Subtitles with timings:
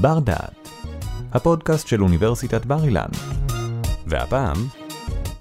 [0.00, 0.68] בר דעת,
[1.32, 3.08] הפודקאסט של אוניברסיטת בר אילן.
[4.06, 4.56] והפעם,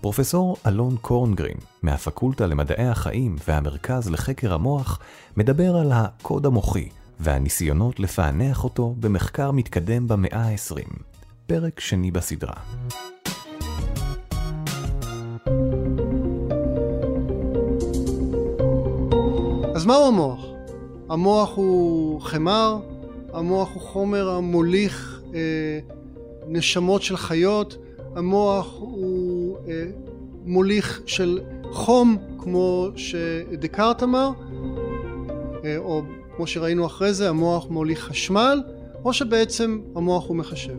[0.01, 4.99] פרופסור אלון קורנגרין, מהפקולטה למדעי החיים והמרכז לחקר המוח,
[5.37, 6.89] מדבר על הקוד המוחי
[7.19, 11.03] והניסיונות לפענח אותו במחקר מתקדם במאה ה-20,
[11.47, 12.55] פרק שני בסדרה.
[19.75, 20.45] אז מהו המוח?
[21.09, 22.79] המוח הוא חמר,
[23.35, 25.39] המוח הוא חומר המוליך אה,
[26.47, 27.77] נשמות של חיות,
[28.15, 29.85] המוח הוא אה,
[30.45, 31.39] מוליך של
[31.71, 34.31] חום כמו שדקארט אמר,
[35.63, 36.01] אה, או
[36.35, 38.63] כמו שראינו אחרי זה המוח מוליך חשמל,
[39.05, 40.77] או שבעצם המוח הוא מחשב.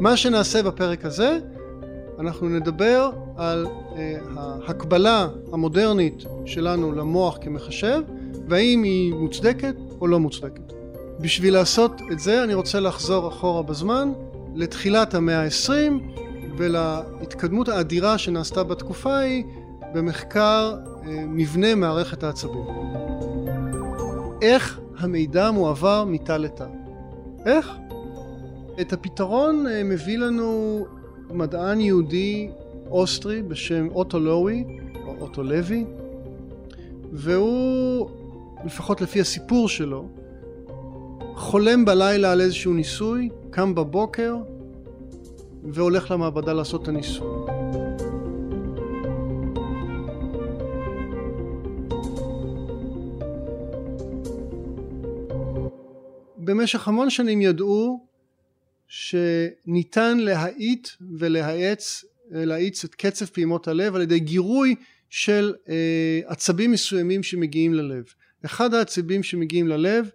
[0.00, 1.38] מה שנעשה בפרק הזה,
[2.18, 3.66] אנחנו נדבר על
[3.96, 8.02] אה, ההקבלה המודרנית שלנו למוח כמחשב,
[8.48, 10.72] והאם היא מוצדקת או לא מוצדקת.
[11.20, 14.12] בשביל לעשות את זה אני רוצה לחזור אחורה בזמן
[14.54, 16.10] לתחילת המאה העשרים
[16.56, 19.44] ולהתקדמות האדירה שנעשתה בתקופה ההיא
[19.94, 20.74] במחקר
[21.06, 22.64] אה, מבנה מערכת העצבים.
[24.42, 26.66] איך המידע מועבר מתא לתא?
[27.46, 27.76] איך?
[28.80, 30.84] את הפתרון אה, מביא לנו
[31.30, 32.50] מדען יהודי
[32.90, 34.64] אוסטרי בשם אוטו לואי,
[35.06, 35.84] או אוטו לוי,
[37.12, 38.10] והוא,
[38.64, 40.08] לפחות לפי הסיפור שלו,
[41.34, 44.36] חולם בלילה על איזשהו ניסוי, קם בבוקר
[45.64, 47.28] והולך למעבדה לעשות את הניסוי.
[56.36, 58.06] במשך המון שנים ידעו
[58.88, 60.88] שניתן להאיט
[61.18, 64.74] ולהאץ להאיץ את קצב פעימות הלב על ידי גירוי
[65.10, 68.04] של אה, עצבים מסוימים שמגיעים ללב.
[68.44, 70.10] אחד העצבים שמגיעים ללב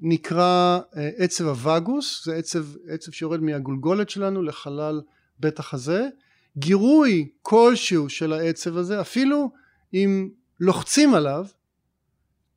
[0.00, 5.02] נקרא אה, עצב הווגוס, זה עצב, עצב שיורד מהגולגולת שלנו לחלל
[5.38, 6.08] בית החזה.
[6.58, 9.50] גירוי כלשהו של העצב הזה, אפילו
[9.94, 10.28] אם
[10.60, 11.46] לוחצים עליו,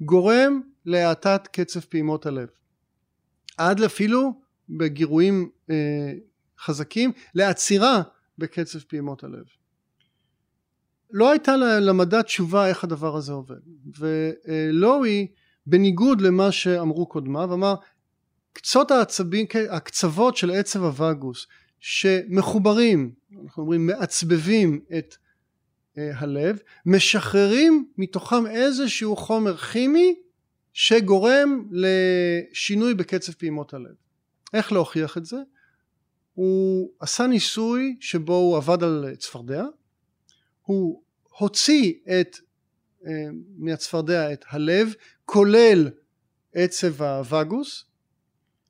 [0.01, 2.47] גורם להאטת קצב פעימות הלב.
[3.57, 6.13] עד אפילו בגירויים אה,
[6.59, 8.01] חזקים לעצירה
[8.38, 9.45] בקצב פעימות הלב.
[11.12, 13.56] לא הייתה למדע תשובה איך הדבר הזה עובד
[13.97, 15.28] ולואי
[15.66, 17.75] בניגוד למה שאמרו קודמיו אמר
[18.53, 21.47] קצות העצבים, הקצוות של עצב הווגוס
[21.79, 23.12] שמחוברים,
[23.44, 25.16] אנחנו אומרים מעצבבים את
[25.97, 30.16] אה, הלב, משחררים מתוכם איזשהו חומר כימי
[30.74, 33.94] שגורם לשינוי בקצב פעימות הלב.
[34.53, 35.38] איך להוכיח את זה?
[36.34, 39.63] הוא עשה ניסוי שבו הוא עבד על צפרדע,
[40.67, 41.01] הוא
[41.38, 42.38] הוציא את,
[43.05, 43.11] אה,
[43.57, 44.94] מהצפרדע את הלב,
[45.25, 45.89] כולל
[46.53, 47.85] עצב הווגוס,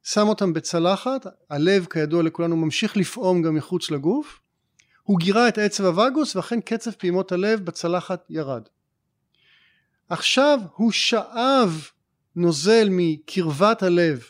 [0.03, 4.40] שם אותם בצלחת, הלב כידוע לכולנו ממשיך לפעום גם מחוץ לגוף,
[5.03, 8.63] הוא גירה את עצב הווגוס ואכן קצב פעימות הלב בצלחת ירד.
[10.09, 11.88] עכשיו הוא שאב
[12.36, 14.24] נוזל מקרבת הלב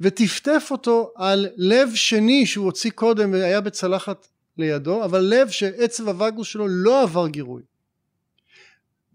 [0.00, 4.28] וטפטף אותו על לב שני שהוא הוציא קודם והיה בצלחת
[4.58, 7.62] לידו, אבל לב שעצב הווגוס שלו לא עבר גירוי.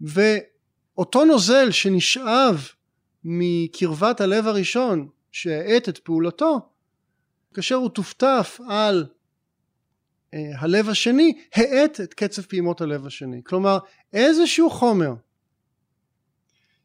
[0.00, 2.68] ואותו נוזל שנשאב
[3.24, 6.60] מקרבת הלב הראשון שהאט את פעולתו,
[7.54, 9.06] כאשר הוא טופטף על
[10.34, 13.40] אה, הלב השני, האט את קצב פעימות הלב השני.
[13.44, 13.78] כלומר,
[14.12, 15.14] איזשהו חומר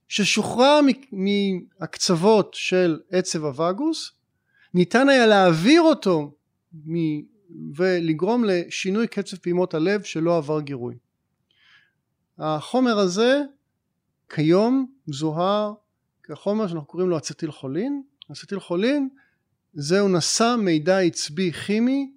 [0.07, 0.79] ששוחרר
[1.11, 4.11] מהקצוות של עצב הווגוס
[4.73, 6.35] ניתן היה להעביר אותו
[7.75, 10.95] ולגרום לשינוי קצב פעימות הלב שלא עבר גירוי.
[12.39, 13.41] החומר הזה
[14.29, 15.73] כיום זוהר
[16.23, 18.03] כחומר שאנחנו קוראים לו אצטיל חולין.
[18.31, 19.09] אצטיל חולין
[19.73, 22.11] זהו נשא מידע עצבי כימי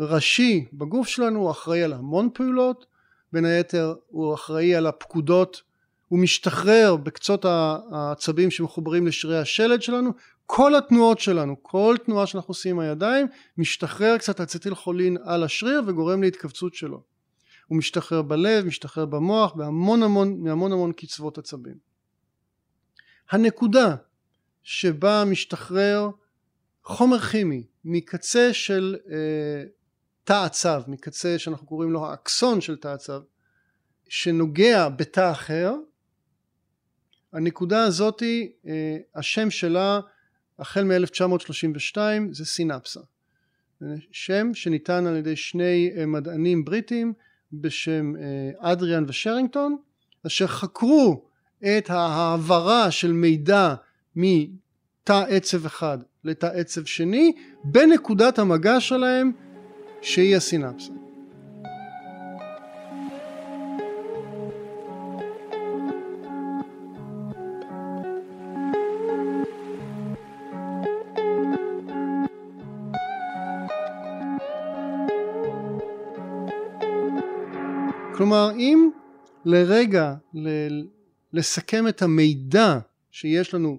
[0.00, 2.86] ראשי בגוף שלנו, הוא אחראי על המון פעולות,
[3.32, 5.62] בין היתר הוא אחראי על הפקודות
[6.08, 7.44] הוא משתחרר בקצות
[7.92, 10.10] העצבים שמחוברים לשרירי השלד שלנו
[10.54, 13.26] כל התנועות שלנו כל תנועה שאנחנו עושים עם הידיים
[13.58, 17.02] משתחרר קצת אצטיל חולין על השריר וגורם להתכווצות שלו.
[17.66, 21.74] הוא משתחרר בלב משתחרר במוח בהמון המון מהמון המון קצוות עצבים.
[23.30, 23.96] הנקודה
[24.62, 26.10] שבה משתחרר
[26.84, 29.64] חומר כימי מקצה של אה,
[30.24, 33.20] תא עצב מקצה שאנחנו קוראים לו האקסון של תא עצב
[34.08, 35.74] שנוגע בתא אחר
[37.32, 40.00] הנקודה הזאתי אה, השם שלה
[40.62, 41.98] החל מ-1932
[42.30, 43.00] זה סינפסה
[44.10, 47.12] שם שניתן על ידי שני אה, מדענים בריטים
[47.52, 49.76] בשם אה, אדריאן ושרינגטון
[50.26, 51.24] אשר חקרו
[51.60, 53.74] את ההעברה של מידע
[54.16, 57.32] מתא עצב אחד לתא עצב שני
[57.64, 59.32] בנקודת המגע שלהם
[60.02, 61.01] שהיא הסינפסה.
[78.32, 78.90] כלומר אם
[79.44, 80.14] לרגע
[81.32, 82.78] לסכם את המידע
[83.10, 83.78] שיש לנו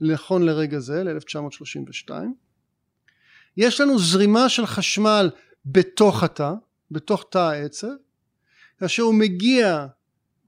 [0.00, 2.10] נכון לרגע זה ל-1932
[3.56, 5.30] יש לנו זרימה של חשמל
[5.66, 6.52] בתוך התא,
[6.90, 7.86] בתוך תא העצב
[8.80, 9.86] כאשר הוא מגיע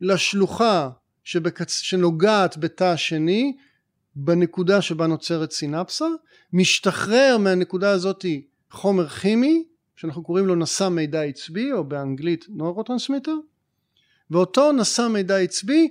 [0.00, 0.90] לשלוחה
[1.24, 1.72] שבקצ...
[1.72, 3.56] שנוגעת בתא השני
[4.16, 6.06] בנקודה שבה נוצרת סינפסה
[6.52, 8.24] משתחרר מהנקודה הזאת
[8.70, 9.64] חומר כימי
[10.00, 13.34] שאנחנו קוראים לו נשא מידע עצבי או באנגלית נוירוטרנסמיטר
[14.30, 15.88] ואותו נשא מידע עצבי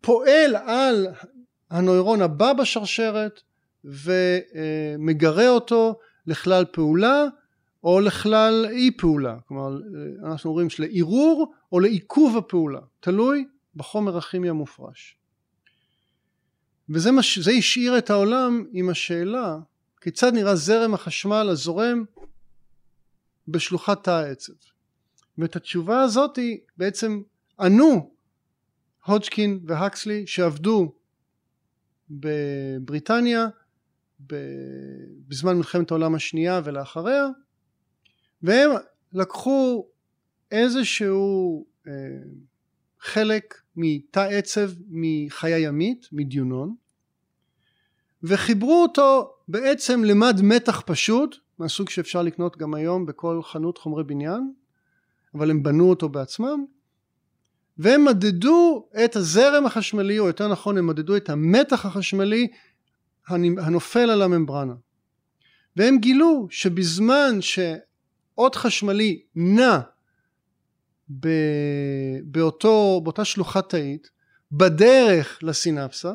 [0.00, 1.06] פועל על
[1.70, 3.40] הנוירון הבא בשרשרת
[3.84, 7.24] ומגרה אותו לכלל פעולה
[7.84, 9.78] או לכלל אי פעולה כלומר
[10.24, 12.80] אנחנו אומרים לעירור או לעיכוב הפעולה.
[13.00, 13.46] תלוי
[13.76, 15.16] בחומר הכימי המופרש.
[16.88, 17.10] וזה
[17.40, 19.58] זה השאיר את העולם עם השאלה
[20.00, 22.04] כיצד נראה זרם החשמל הזורם
[23.50, 24.52] בשלוחת תא העצב.
[25.38, 26.38] ואת התשובה הזאת
[26.76, 27.22] בעצם
[27.60, 28.14] ענו
[29.06, 30.92] הודג'קין והקסלי שעבדו
[32.10, 33.46] בבריטניה
[35.28, 37.26] בזמן מלחמת העולם השנייה ולאחריה
[38.42, 38.70] והם
[39.12, 39.86] לקחו
[40.50, 41.92] איזשהו אה,
[43.00, 46.74] חלק מתא עצב מחיה ימית מדיונון
[48.22, 54.52] וחיברו אותו בעצם למד מתח פשוט מהסוג שאפשר לקנות גם היום בכל חנות חומרי בניין
[55.34, 56.64] אבל הם בנו אותו בעצמם
[57.78, 62.48] והם מדדו את הזרם החשמלי או יותר נכון הם מדדו את המתח החשמלי
[63.58, 64.74] הנופל על הממברנה.
[65.76, 69.78] והם גילו שבזמן שאות חשמלי נע
[72.24, 74.10] באותו, באותה שלוחת תאית
[74.52, 76.12] בדרך לסינפסה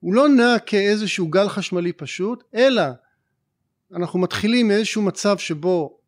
[0.00, 2.82] הוא לא נע כאיזשהו גל חשמלי פשוט אלא
[3.96, 5.98] אנחנו מתחילים מאיזשהו מצב שבו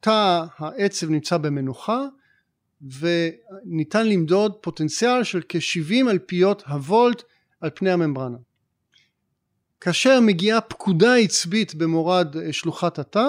[0.00, 2.06] תא העצב נמצא במנוחה
[2.82, 7.22] וניתן למדוד פוטנציאל של כ-70 אלפיות הוולט
[7.60, 8.36] על פני הממברנה.
[9.80, 13.28] כאשר מגיעה פקודה עצבית במורד אה, שלוחת התא,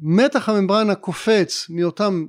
[0.00, 2.26] מתח הממברנה קופץ מאותם,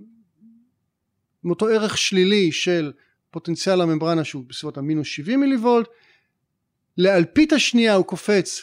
[1.44, 2.92] מאותו ערך שלילי של
[3.32, 5.88] פוטנציאל הממברנה שהוא בסביבות המינוס 70 מיליוולט,
[6.98, 8.62] לאלפית השנייה הוא קופץ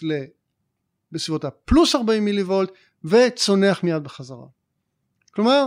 [1.13, 2.71] בסביבות הפלוס 40 מיליוולט
[3.05, 4.47] וצונח מיד בחזרה.
[5.31, 5.67] כלומר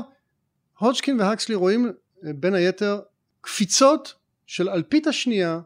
[0.79, 1.91] הודג'קין והקסלי רואים
[2.25, 2.99] אה, בין היתר
[3.41, 4.15] קפיצות
[4.45, 5.59] של אלפית השנייה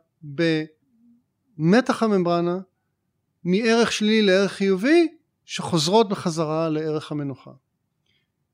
[1.58, 2.60] במתח הממברנה
[3.44, 5.08] מערך שלילי לערך חיובי
[5.46, 7.52] שחוזרות בחזרה לערך המנוחה.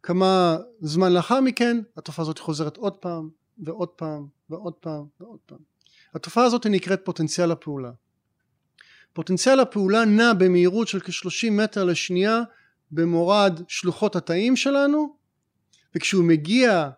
[0.04, 5.60] כמה זמן לאחר מכן התופעה הזאת חוזרת עוד פעם ועוד פעם ועוד פעם ועוד פעם.
[6.14, 7.92] התופעה הזאת נקראת פוטנציאל הפעולה.
[9.14, 12.42] פוטנציאל הפעולה נע במהירות של כ-30 מטר לשנייה
[12.92, 15.16] במורד שלוחות התאים שלנו
[15.96, 16.90] וכשהוא מגיע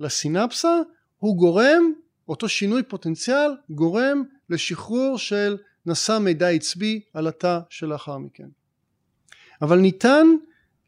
[0.00, 0.76] לסינפסה
[1.18, 1.92] הוא גורם
[2.28, 8.48] אותו שינוי פוטנציאל גורם לשחרור של נשא מידע עצבי על התא שלאחר מכן.
[9.62, 10.26] אבל ניתן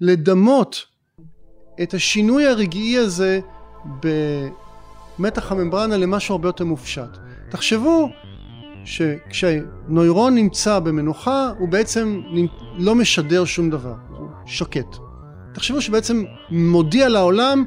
[0.01, 0.85] לדמות
[1.83, 3.41] את השינוי הרגעי הזה
[5.19, 7.11] במתח הממברנה למשהו הרבה יותר מופשט.
[7.51, 8.09] תחשבו
[8.85, 12.21] שכשנוירון נמצא במנוחה הוא בעצם
[12.79, 14.97] לא משדר שום דבר, הוא שוקט.
[15.55, 17.65] תחשבו שבעצם מודיע לעולם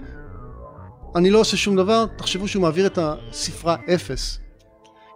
[1.16, 4.40] אני לא עושה שום דבר, תחשבו שהוא מעביר את הספרה אפס.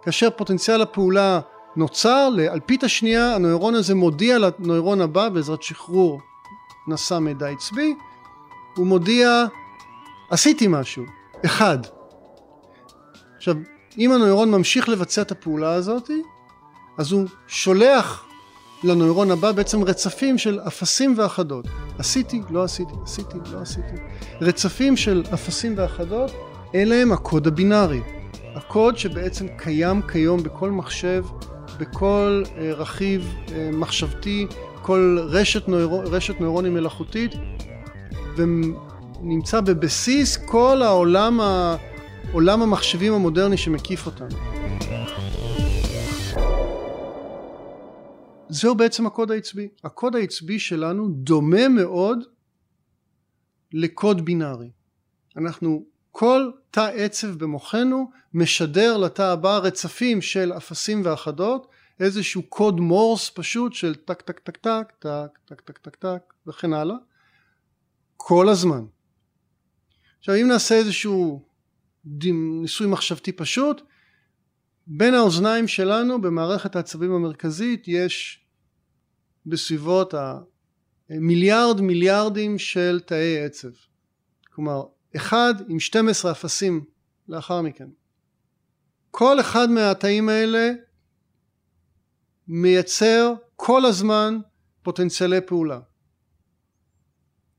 [0.02, 1.40] כאשר פוטנציאל הפעולה
[1.76, 6.20] נוצר, לאלפית השנייה הנוירון הזה מודיע לנוירון הבא בעזרת שחרור
[6.88, 7.94] נשא מידע עצבי,
[8.76, 9.44] הוא מודיע
[10.30, 11.04] עשיתי משהו,
[11.44, 11.78] אחד.
[13.36, 13.54] עכשיו
[13.98, 16.10] אם הנוירון ממשיך לבצע את הפעולה הזאת
[16.98, 18.24] אז הוא שולח
[18.84, 21.66] לנוירון הבא בעצם רצפים של אפסים ואחדות.
[21.98, 23.94] עשיתי לא עשיתי עשיתי לא עשיתי.
[24.40, 26.30] רצפים של אפסים ואחדות
[26.74, 28.00] אלה הם הקוד הבינארי.
[28.54, 31.24] הקוד שבעצם קיים כיום בכל מחשב
[31.78, 34.46] בכל אה, רכיב אה, מחשבתי
[34.82, 35.88] כל רשת, נויר...
[35.88, 37.32] רשת נוירונים מלאכותית
[38.36, 41.76] ונמצא בבסיס כל העולם ה...
[42.32, 44.36] עולם המחשבים המודרני שמקיף אותנו.
[48.48, 49.68] זהו בעצם הקוד העצבי.
[49.84, 52.18] הקוד העצבי שלנו דומה מאוד
[53.72, 54.70] לקוד בינארי.
[55.36, 61.66] אנחנו, כל תא עצב במוחנו משדר לתא הבא רצפים של אפסים ואחדות,
[62.00, 66.72] איזשהו קוד מורס פשוט של טק טק טק טק, טק טק טק טק טק וכן
[66.72, 66.96] הלאה,
[68.16, 68.84] כל הזמן.
[70.18, 71.49] עכשיו אם נעשה איזשהו
[72.04, 73.82] ניסוי מחשבתי פשוט
[74.86, 78.44] בין האוזניים שלנו במערכת העצבים המרכזית יש
[79.46, 80.14] בסביבות
[81.10, 83.68] המיליארד מיליארדים של תאי עצב.
[84.54, 84.82] כלומר
[85.16, 86.84] אחד עם 12 אפסים
[87.28, 87.88] לאחר מכן.
[89.10, 90.70] כל אחד מהתאים האלה
[92.48, 94.38] מייצר כל הזמן
[94.82, 95.80] פוטנציאלי פעולה.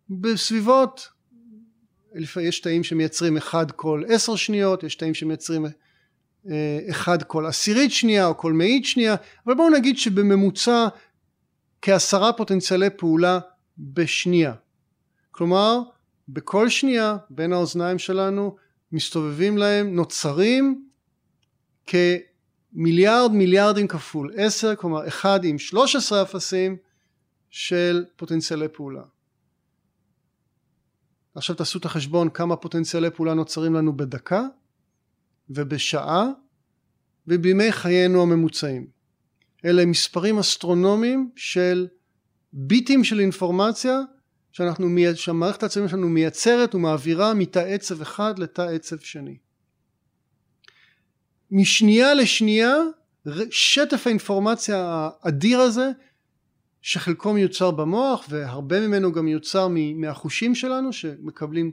[0.10, 1.11] בסביבות
[2.42, 5.66] יש תאים שמייצרים אחד כל עשר שניות יש תאים שמייצרים
[6.50, 9.16] אה, אחד כל עשירית שנייה או כל מאית שנייה
[9.46, 10.88] אבל בואו נגיד שבממוצע
[11.82, 13.40] כעשרה פוטנציאלי פעולה
[13.78, 14.54] בשנייה.
[15.32, 15.80] כלומר
[16.30, 18.56] בכל שנייה בין האוזניים שלנו
[18.92, 20.86] מסתובבים להם נוצרים
[21.88, 26.78] כמיליארד מיליארדים כפול עשר כלומר אחד עם שלוש עשרה אפסים
[27.50, 29.02] של פוטנציאלי פעולה
[31.36, 34.44] עכשיו תעשו את החשבון כמה פוטנציאלי פעולה נוצרים לנו בדקה
[35.50, 36.28] ובשעה
[37.28, 38.88] ובימי חיינו הממוצעים.
[39.66, 41.88] אלה מספרים אסטרונומיים של
[42.54, 44.00] ביטים של אינפורמציה
[44.52, 49.38] שאנחנו, שהמערכת העצבים שלנו מייצרת ומעבירה מתא עצב אחד לתא עצב שני.
[51.52, 52.76] משנייה לשנייה
[53.50, 55.92] שטף האינפורמציה האדיר הזה
[56.82, 61.72] שחלקו מיוצר במוח והרבה ממנו גם מיוצר מהחושים שלנו שמקבלים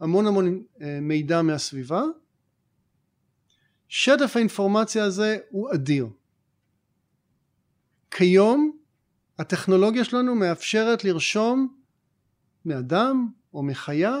[0.00, 2.02] המון המון אה, מידע מהסביבה
[3.88, 6.08] שטף האינפורמציה הזה הוא אדיר.
[8.10, 8.76] כיום
[9.38, 11.74] הטכנולוגיה שלנו מאפשרת לרשום
[12.64, 14.18] מאדם או מחיה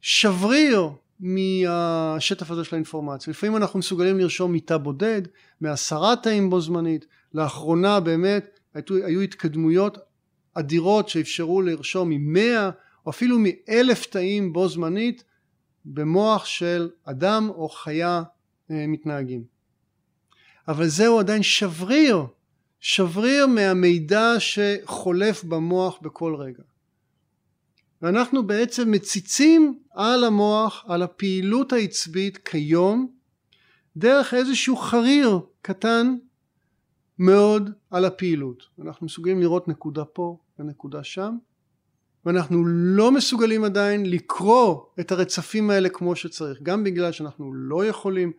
[0.00, 3.30] שבריר מהשטף הזה של האינפורמציה.
[3.30, 5.22] לפעמים אנחנו מסוגלים לרשום מיטה בודד,
[5.60, 7.06] מעשרה תאים בו זמנית.
[7.34, 9.98] לאחרונה באמת היו, היו התקדמויות
[10.54, 12.70] אדירות שאפשרו לרשום ממאה
[13.06, 15.24] או אפילו מאלף תאים בו זמנית
[15.84, 18.22] במוח של אדם או חיה
[18.70, 19.44] אה, מתנהגים.
[20.68, 22.26] אבל זהו עדיין שבריר,
[22.80, 26.62] שבריר מהמידע שחולף במוח בכל רגע.
[28.02, 33.12] ואנחנו בעצם מציצים על המוח, על הפעילות העצבית כיום,
[33.96, 36.16] דרך איזשהו חריר קטן
[37.22, 38.62] מאוד על הפעילות.
[38.82, 41.36] אנחנו מסוגלים לראות נקודה פה ונקודה שם,
[42.26, 48.32] ואנחנו לא מסוגלים עדיין לקרוא את הרצפים האלה כמו שצריך גם בגלל שאנחנו לא יכולים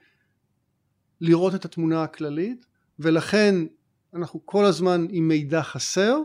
[1.21, 2.65] לראות את התמונה הכללית
[2.99, 3.55] ולכן
[4.13, 6.17] אנחנו כל הזמן עם מידע חסר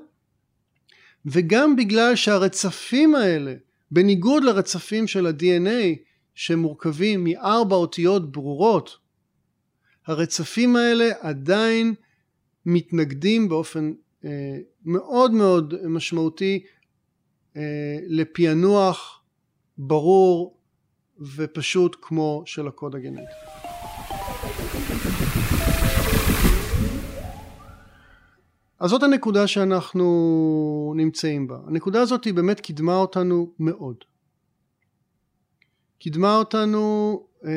[1.26, 3.54] וגם בגלל שהרצפים האלה
[3.90, 5.98] בניגוד לרצפים של ה-DNA
[6.34, 8.98] שמורכבים מארבע אותיות ברורות
[10.06, 11.94] הרצפים האלה עדיין
[12.66, 13.92] מתנגדים באופן
[14.24, 16.64] אה, מאוד מאוד משמעותי
[17.56, 19.22] אה, לפענוח
[19.78, 20.58] ברור
[21.36, 23.22] ופשוט כמו של הקוד הגנטי.
[28.80, 31.58] אז זאת הנקודה שאנחנו נמצאים בה.
[31.66, 33.96] הנקודה הזאת היא באמת קידמה אותנו מאוד.
[35.98, 37.50] קידמה אותנו אה,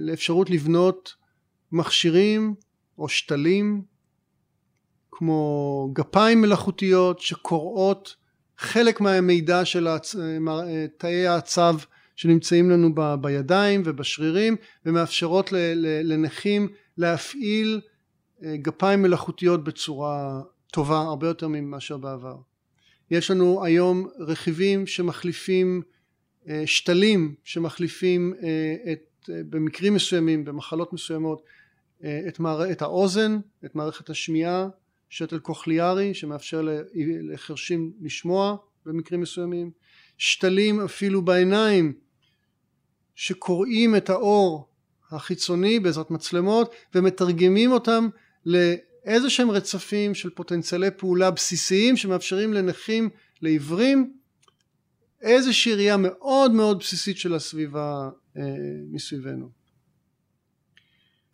[0.00, 1.14] לאפשרות לבנות
[1.72, 2.54] מכשירים
[2.98, 3.82] או שתלים
[5.10, 8.16] כמו גפיים מלאכותיות שקוראות
[8.58, 9.88] חלק מהמידע של.
[10.98, 11.74] תאי העצב
[12.16, 13.14] שנמצאים לנו ב...
[13.20, 15.56] בידיים ובשרירים ומאפשרות ל...
[16.12, 17.80] לנכים להפעיל
[18.44, 20.40] אה, גפיים מלאכותיות בצורה
[20.72, 22.36] טובה הרבה יותר מאשר בעבר.
[23.10, 25.82] יש לנו היום רכיבים שמחליפים
[26.48, 31.42] אה, שתלים שמחליפים אה, את, במקרים מסוימים במחלות מסוימות
[32.28, 32.72] את, מער...
[32.72, 34.68] את האוזן, את מערכת השמיעה,
[35.08, 36.68] שתל קוכליארי שמאפשר
[37.32, 39.70] לחרשים לשמוע במקרים מסוימים,
[40.18, 41.92] שתלים אפילו בעיניים
[43.14, 44.68] שקוראים את האור
[45.10, 48.08] החיצוני בעזרת מצלמות ומתרגמים אותם
[48.46, 53.10] לאיזה שהם רצפים של פוטנציאלי פעולה בסיסיים שמאפשרים לנכים
[53.42, 54.12] לעיוורים
[55.20, 58.42] איזושהי ראייה מאוד מאוד בסיסית של הסביבה אה,
[58.90, 59.57] מסביבנו.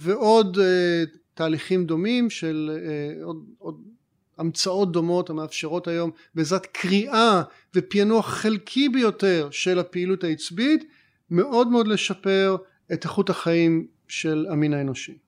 [0.01, 3.81] ועוד אה, תהליכים דומים של אה, עוד, עוד
[4.39, 7.43] המצאות דומות המאפשרות היום בעזרת קריאה
[7.75, 10.85] ופענוח חלקי ביותר של הפעילות העצבית
[11.31, 12.57] מאוד מאוד לשפר
[12.93, 15.19] את איכות החיים של המין האנושי.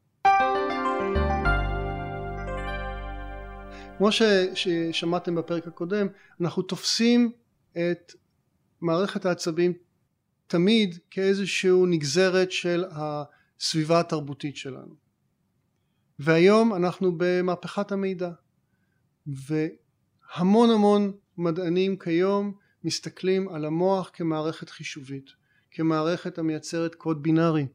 [3.99, 6.07] כמו ששמעתם בפרק הקודם
[6.41, 7.33] אנחנו תופסים
[7.73, 8.13] את
[8.81, 9.73] מערכת העצבים
[10.47, 12.85] תמיד כאיזשהו נגזרת של
[13.61, 14.95] הסביבה התרבותית שלנו.
[16.19, 18.31] והיום אנחנו במהפכת המידע
[19.27, 22.53] והמון המון מדענים כיום
[22.85, 25.31] מסתכלים על המוח כמערכת חישובית,
[25.71, 27.67] כמערכת המייצרת קוד בינארי,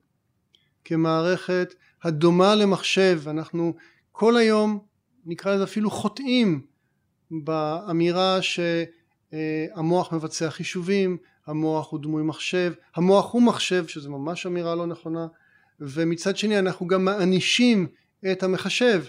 [0.86, 1.74] כמערכת
[2.04, 3.74] הדומה למחשב, אנחנו
[4.12, 4.86] כל היום
[5.26, 6.66] נקרא לזה אפילו חוטאים
[7.32, 14.88] באמירה שהמוח מבצע חישובים, המוח הוא דמוי מחשב, המוח הוא מחשב שזה ממש אמירה לא
[14.88, 15.28] נכונה
[15.82, 17.88] ומצד שני אנחנו גם מענישים
[18.32, 19.04] את המחשב.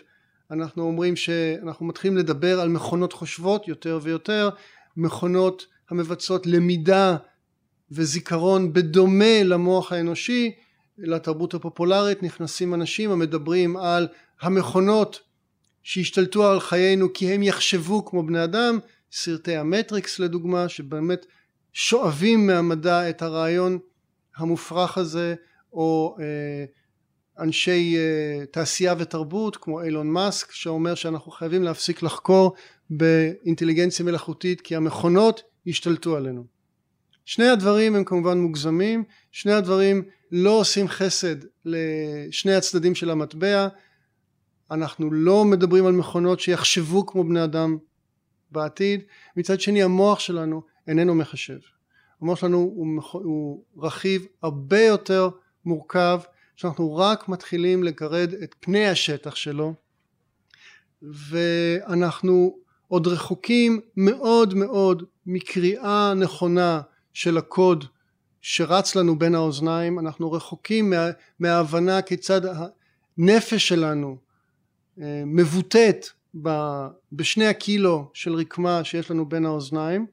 [0.51, 4.51] אנחנו אומרים שאנחנו מתחילים לדבר על מכונות חושבות יותר ויותר
[4.97, 7.17] מכונות המבצעות למידה
[7.91, 10.53] וזיכרון בדומה למוח האנושי.
[10.99, 14.09] לתרבות הפופולרית נכנסים אנשים המדברים על
[14.41, 15.21] המכונות
[15.83, 18.79] שהשתלטו על חיינו כי הם יחשבו כמו בני אדם.
[19.13, 21.27] סרטי המטריקס לדוגמה שבאמת
[21.73, 23.79] שואבים מהמדע את הרעיון
[24.37, 25.35] המופרך הזה
[25.73, 26.65] או אה,
[27.39, 32.55] אנשי אה, תעשייה ותרבות כמו אילון מאסק שאומר שאנחנו חייבים להפסיק לחקור
[32.91, 36.45] באינטליגנציה מלאכותית כי המכונות ישתלטו עלינו.
[37.25, 40.03] שני הדברים הם כמובן מוגזמים, שני הדברים
[40.33, 43.69] לא עושים חסד לשני הצדדים של המטבע,
[44.71, 47.79] אנחנו לא מדברים על מכונות שיחשבו כמו בני אדם
[48.51, 49.01] בעתיד,
[49.37, 51.59] מצד שני המוח שלנו איננו מחשב.
[52.21, 55.31] המוח שלנו הוא, הוא רכיב הרבה יותר
[55.65, 56.21] מורכב
[56.57, 59.75] שאנחנו רק מתחילים לגרד את פני השטח שלו
[61.03, 62.57] ואנחנו
[62.89, 66.81] עוד רחוקים מאוד מאוד מקריאה נכונה
[67.13, 67.85] של הקוד
[68.41, 69.99] שרץ לנו בין האוזניים.
[69.99, 72.41] אנחנו רחוקים מה, מההבנה כיצד
[73.19, 74.17] הנפש שלנו
[75.01, 76.07] אה, מבוטאת
[77.13, 80.07] בשני הקילו של רקמה שיש לנו בין האוזניים.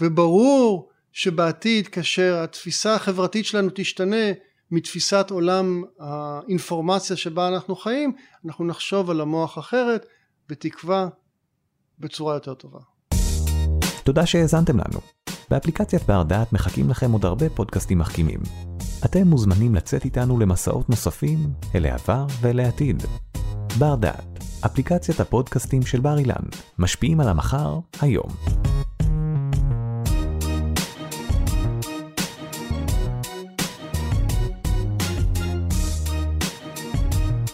[0.00, 4.32] וברור שבעתיד כאשר התפיסה החברתית שלנו תשתנה
[4.70, 8.12] מתפיסת עולם האינפורמציה שבה אנחנו חיים
[8.44, 10.06] אנחנו נחשוב על המוח אחרת
[10.48, 11.08] בתקווה
[11.98, 12.80] בצורה יותר טובה.
[14.04, 15.00] תודה שהאזנתם לנו.
[15.50, 18.40] באפליקציית בר דעת מחכים לכם עוד הרבה פודקאסטים מחכימים.
[19.04, 21.38] אתם מוזמנים לצאת איתנו למסעות נוספים
[21.74, 23.02] אל העבר ואל העתיד.
[23.78, 26.44] בר דעת, אפליקציית הפודקאסטים של בר אילן,
[26.78, 28.28] משפיעים על המחר, היום.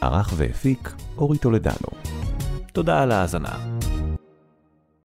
[0.01, 1.89] ערך והפיק אורי טולדנו.
[2.73, 3.70] תודה על ההאזנה.